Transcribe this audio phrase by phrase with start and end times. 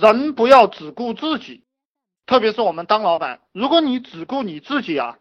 [0.00, 1.64] 人不要只顾自己，
[2.24, 5.18] 特别是我们当老板，如果你只顾你自己啊，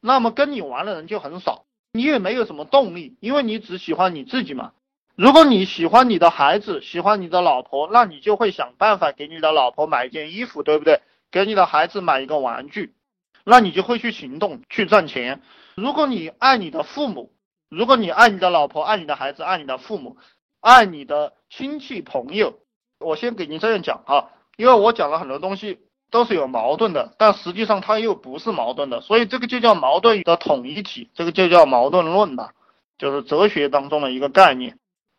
[0.00, 4.72] 那么跟你玩的人就很少，你也没有什么动力，因为你只喜欢你自己嘛。
[5.16, 11.00] 如果你喜欢你的孩子，喜欢你的老婆，那你就会想办法给你的老婆买一件衣服，对不对？
[11.32, 12.94] 给你的孩子买一个玩具，
[13.44, 15.42] 那你就会去行动，去赚钱。
[15.74, 17.32] 如果你爱你的父母，
[17.68, 20.16] 如果你爱你的老婆，爱你的孩子，爱你的父母，
[20.60, 22.60] 爱你的亲戚朋友，
[23.02, 25.80] 我先给您这样讲啊，因为我讲了很多东西
[26.10, 32.52] 都是有矛盾的，但实际上它又不是矛盾的，所以这个就叫矛盾的统一体，这个就叫矛盾论吧，
[32.98, 34.78] 就是哲学当中的一个概念。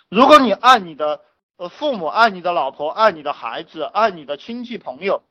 [0.09, 1.21] 如果你爱你的
[1.57, 5.23] 呃父母，爱你的老婆，爱你的孩子，爱你的亲戚朋友，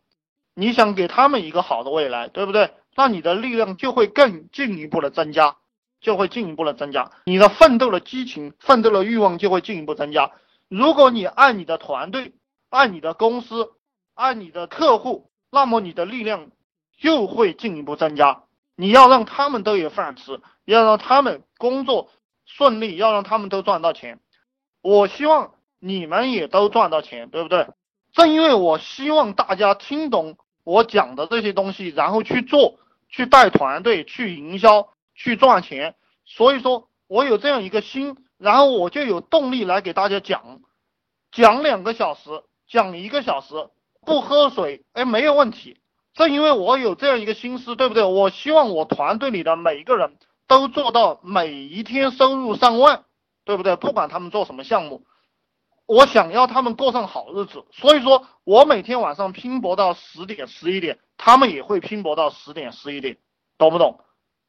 [0.55, 2.71] 你想给他们一个好的未来，对不对？
[2.95, 5.57] 那你的力量就会更进一步的增加，
[6.01, 10.33] 就会进一步的增加，你的奋斗的激情、奋斗的欲望就会进一步增加。
[10.69, 12.33] 如果你爱你的团队，
[12.73, 13.73] 爱你的公司，
[14.15, 16.51] 爱你的客户，那么你的力量
[17.03, 18.45] 又会进一步增加。
[18.77, 22.09] 你要让他们都有饭吃，要让他们工作
[22.47, 24.21] 顺利，要让他们都赚到钱。
[24.81, 27.69] 我希望你们也都赚到钱，对不对？
[28.15, 32.79] 正因为我希望大家听懂我讲的这些东西，然后去做，
[33.11, 35.95] 去带团队，去营销，去赚钱。
[36.25, 40.63] 所以说我有这样一个心，然后我就有动力来给大家讲，
[41.31, 42.31] 讲两个小时，
[42.67, 43.55] 讲一个小时，
[44.07, 45.79] 不喝水，哎，没有问题。
[46.15, 48.03] 正因为我有这样一个心思，对不对？
[48.03, 53.05] 我希望我团队里的每一个人都做到每一天收入上万。
[53.45, 53.75] 对不对？
[53.75, 55.05] 不管他们做什么项目，
[55.87, 63.19] 我想要他们过上好日子，所以说我每天晚上拼搏到十点十一点，他们也会拼搏到十点十一点，
[63.59, 63.99] 懂不懂？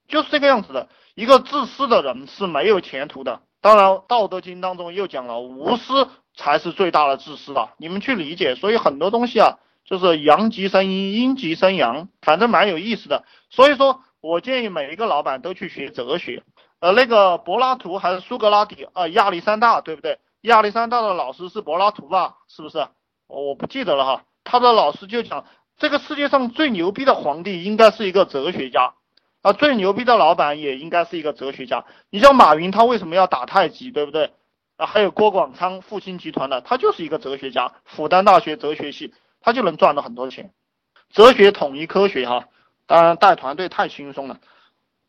[0.08, 0.89] 就是这个样子的。
[1.16, 3.42] 一个自私的人是没有前途的。
[3.64, 7.72] 当然，《道德经》当中又讲了，无私才是最大的自私了。
[7.78, 8.55] 你们去理解。
[8.55, 13.23] 所以很多东西啊，就是阳极生阴，阴极生阳，反正蛮有意思的。
[13.50, 16.44] 所以说我建议每一个老板都去学哲学。
[16.81, 19.08] 呃，那个柏拉图还是苏格拉底啊？
[19.08, 20.20] 亚历山大对不对？
[20.42, 22.39] 亚历山大的老师是柏拉图吧？
[22.49, 22.86] 是不是？
[23.27, 24.23] 我不记得了哈。
[24.43, 25.45] 他的老师就讲，
[25.77, 28.93] 这个世界上最牛逼的皇帝应该是一个哲学家
[29.43, 31.83] 啊，最牛逼的老板也应该是一个哲学家。
[32.09, 34.31] 你像马云，他为什么要打太极，对不对？
[34.77, 40.52] 啊，还有郭广昌，复星集团的，他就是一个哲学家，复旦大学哲学系，他就能赚到很多钱。
[41.11, 42.45] 哲学统一科学哈，
[42.87, 44.39] 当然带团队太轻松了。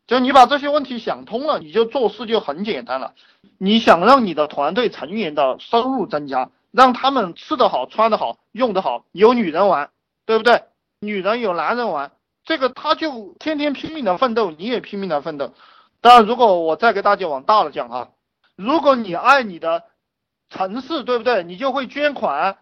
[0.05, 3.13] 就你把这些问题想通了，你就做事就很简单了。
[3.57, 9.89] 你想让你的团队成员的收入增加，让他们吃得好、穿得好、用得好，有女人玩，
[10.25, 10.63] 对不对？
[10.99, 12.11] 女人有男人玩，
[12.45, 15.53] 这个他就天天拼命的奋斗，你也拼命的奋斗。
[15.99, 18.09] 当然，如果我再给大家往大了讲啊，
[18.55, 19.83] 如果你爱你的
[20.49, 21.43] 城市，对不对？
[21.43, 22.59] 你就会捐款，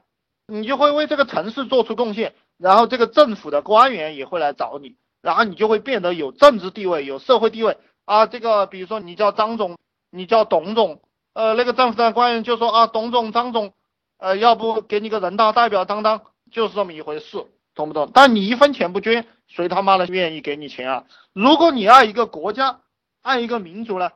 [0.47, 4.95] 你就会为这个城市做出贡献，然后这个政府的官员也会来找你。
[5.21, 8.25] 然后你就会变得有政治地位，有社会地位啊。
[8.25, 9.77] 这个比如说你叫张总，
[10.09, 11.01] 你叫董总，
[11.33, 13.73] 呃，那个政府的官员就说啊，董总、张总，
[14.17, 16.21] 呃，要不给你个人大代表当当，
[16.51, 17.45] 就是这么一回事，
[17.75, 18.11] 懂不懂？
[18.13, 21.05] 但你一分钱不捐，谁他妈的愿意给你钱啊？
[21.33, 22.81] 如果你爱一个国家，
[23.21, 24.11] 爱一个民族呢？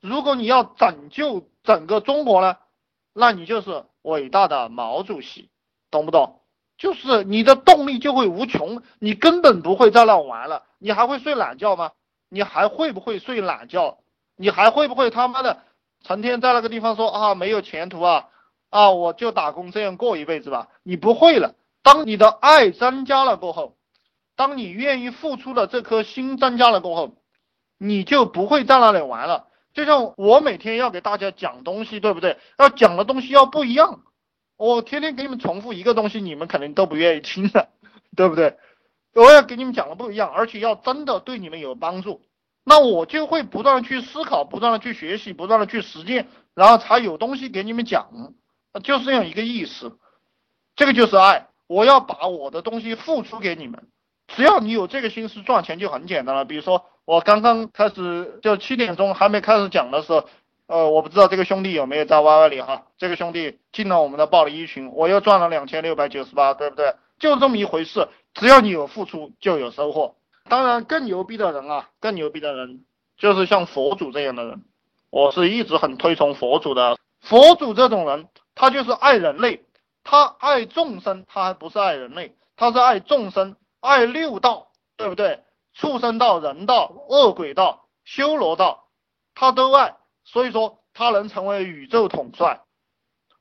[0.00, 2.56] 如果你要拯救整个中国呢？
[3.12, 5.50] 那你就是伟大的毛主席，
[5.90, 6.40] 懂不懂？
[6.78, 11.92] 就是你的动力就会无穷，你根本不会在那玩了，你还会睡懒觉吗？
[12.28, 13.98] 你还会不会睡懒觉？
[14.36, 15.62] 你还会不会他妈的
[16.02, 18.28] 成天在那个地方说啊没有前途啊
[18.70, 20.68] 啊我就打工这样过一辈子吧？
[20.82, 21.54] 你不会了。
[21.82, 23.76] 当你的爱增加了过后，
[24.36, 27.16] 当你愿意付出的这颗心增加了过后，
[27.78, 29.48] 你就不会在那里玩了。
[29.72, 32.38] 就像我每天要给大家讲东西，对不对？
[32.58, 34.02] 要讲的东西要不一样。
[34.56, 37.70] 我天天给你们重复一个东西，你们肯定都不愿意听的，
[38.16, 38.58] 对不对？
[39.14, 42.22] 我要给你们讲的不一样，而且要真的对你们有帮助，
[42.62, 48.10] 那我就会不断的去思考，不断的去学习，不断的去实践，然后才有东西给你们讲，
[48.84, 49.98] 就是这样一个意思。
[50.76, 53.86] 这个就是爱，我要把我的东西付出给你们，
[54.26, 56.44] 只要你有这个心思，赚钱就很简单了。
[56.44, 60.28] 比如说我刚刚开始就七点钟还没开始讲的时候。
[60.66, 66.94] 呃，我不知道这个兄弟有没有在 YY 里哈，这个兄弟进了我们的暴力一群，我又赚了两千六百九十八，对不对？
[67.18, 70.14] 就这么一回事，只要你有付出，就有收获。
[70.48, 72.84] 当然，更牛逼的人啊，更牛逼的人
[73.18, 74.62] 就是像佛祖这样的人，
[75.10, 76.96] 我是一直很推崇佛祖的。
[77.20, 79.64] 佛祖这种人，他就是爱人类，
[80.04, 85.42] 他爱众生，他还不是爱人类，他是爱众生，爱六道，对不对？
[85.72, 88.88] 畜生道、人道、恶鬼道、修罗道，
[89.34, 89.96] 他都爱。
[90.24, 92.60] 所以说他能成为宇宙统帅，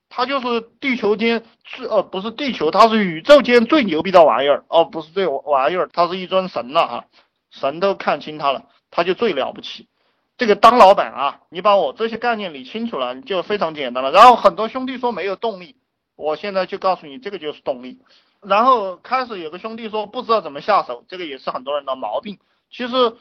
[0.08, 7.06] 他就是地球间最呃不是地球，他是宇宙间最牛逼的玩意儿哦，不是最玩意儿，他是一尊神了哈，
[7.52, 9.88] 神都看清他了，他就最了不起。
[10.38, 14.12] 这个当老板啊，你把我这些概念理清楚了，就非常简单了。
[14.12, 15.76] 然后很多兄弟说没有动力，
[16.20, 17.98] 我现在就告诉你，这个就是动力。
[18.42, 22.40] 然后开始有个兄弟说不知道怎么下手，这个也是很多人的毛病。
[22.70, 23.16] 其实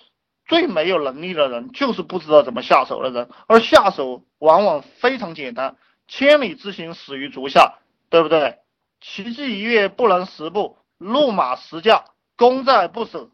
[0.46, 5.76] 最没有能力的人就是不知道怎么下手的人，而下手往往非常简单。
[6.08, 7.78] 千里之行，始于足下，
[8.10, 8.58] 对不对？
[9.00, 12.04] 奇迹一跃不能十步，路马十驾，
[12.36, 13.30] 功在不舍。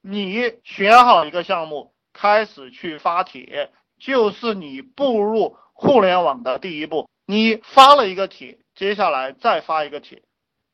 [0.00, 7.06] 你选好一个项目，开始去发帖，就是你步入互联网的第一步。
[7.28, 10.22] 你发了一个帖，接下来再发一个帖，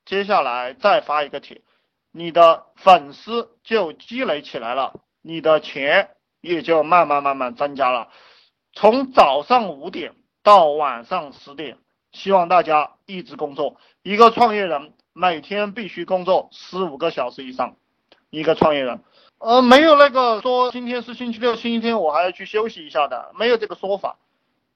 [0.06, 1.60] 接下来再发一个帖，
[2.12, 6.10] 你的粉丝就积累起来了，你的钱
[6.40, 8.08] 也就慢慢慢慢增加了。
[8.72, 10.14] 从早上五点。
[10.44, 11.78] 到晚上十点，
[12.12, 13.78] 希望大家一直工作。
[14.02, 17.76] 一个创业人每天必须工作十五个小时以上。
[18.28, 19.02] 一个创业人，
[19.38, 24.18] 呃，没有那个说今天是星期六，星期天我还要去休息一下的，没有这个说法。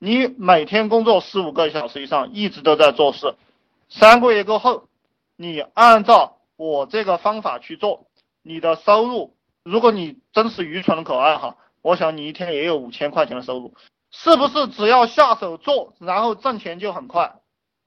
[0.01, 3.35] 你每天工作十五个小时以上，一直都在做事。
[3.89, 4.85] 三个月过后，
[5.37, 8.07] 你按照我这个方法去做，
[8.43, 9.35] 你的收入，
[9.65, 13.75] 如果你真是愚蠢的可爱哈，我想你一天也有五千块钱的收入。
[14.11, 17.35] 是不是只要下手做，然后挣钱就很快？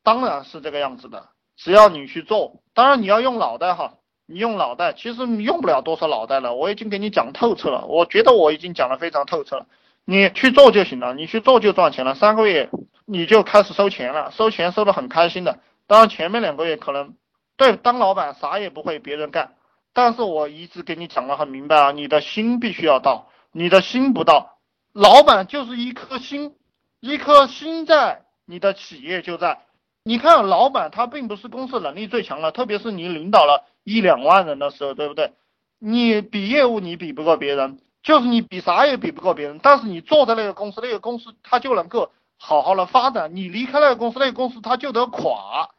[0.04, 1.30] 当然是这个样子的。
[1.56, 3.94] 只要你去做，当然你要用脑袋哈，
[4.26, 6.56] 你用脑袋，其实你用不了多少脑袋了。
[6.56, 9.68] 我已经给你讲透彻了，我觉得我已经讲的非常透彻了。
[10.06, 12.16] 你去做就行了，你去做就赚钱了。
[12.16, 12.70] 三个月
[13.06, 15.60] 你就开始收钱了，收钱收的很开心的。
[15.88, 17.16] 当然前面两个月可能
[17.58, 19.54] 对当老板啥也不会，别人干。
[19.94, 24.58] 但是我一直给你讲的很明白啊，你的心必须要到，你的心不到。
[24.94, 26.56] 老板就是一颗心，
[27.00, 29.60] 一颗心在，你的企业就在。
[30.04, 35.34] 你看，老板他并不是公司能力最强的，特别是你领导了一两万人的时候，对不对？
[35.78, 39.60] 你比业务你比不过别人，就是你比啥也比不过别人。
[39.62, 43.36] 但是你坐在那个公司，那个公司它就能够好好的发展。
[43.36, 45.70] 你离开那个公司，那个公司它就得垮，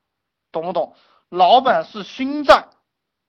[0.52, 0.94] 懂不懂？
[1.28, 2.68] 老板是心在，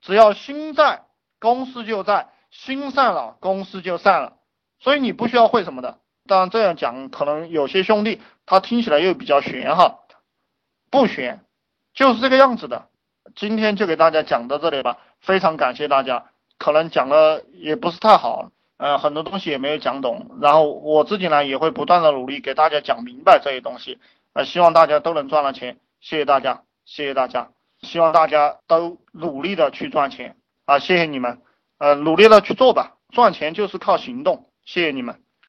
[0.02, 1.06] 只要心在，
[1.40, 4.34] 公司就在；心散了，公司就散了。
[4.80, 10.00] 所以你不需要会什么的，当然这样讲可能有些兄弟他听起来又比较玄哈，
[10.92, 11.46] 不玄，
[11.94, 12.90] 就是这个样子的。
[13.36, 16.26] 今天就给大家讲到这里吧，非常感谢大家。
[16.58, 24.00] 可能讲的也不是太好，呃，很多东西也没有讲懂，然后我自己呢也会不断的努力给大家讲明白这些东西，
[24.34, 27.50] 呃，希望大家都能赚到钱，谢谢大家，谢谢大家，
[27.82, 30.36] 希望大家都努力的去赚钱
[30.66, 31.42] 啊，谢谢你们，
[31.78, 34.50] 呃，努力的去做吧，赚钱就是靠行动。
[34.66, 35.23] 谢谢你们。